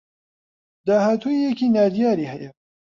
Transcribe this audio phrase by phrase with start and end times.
[0.87, 2.49] داهاتوویێکی نادیاری هەیە